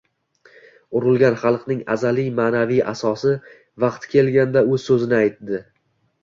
urilgan 0.99 1.35
xalqning 1.41 1.83
azaliy 1.95 2.31
ma’naviy 2.39 2.81
asosi 2.93 3.35
vaqti 3.85 4.11
kelganda 4.15 4.65
o‘z 4.73 4.89
so‘zini 4.89 5.19
aytdi 5.21 5.63